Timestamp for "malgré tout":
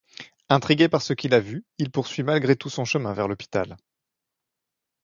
2.23-2.71